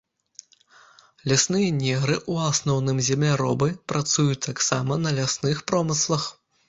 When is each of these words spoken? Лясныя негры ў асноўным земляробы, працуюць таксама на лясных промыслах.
Лясныя 1.31 1.67
негры 1.81 2.15
ў 2.31 2.53
асноўным 2.53 2.97
земляробы, 3.09 3.67
працуюць 3.93 4.41
таксама 4.49 4.99
на 5.05 5.09
лясных 5.19 5.65
промыслах. 5.71 6.23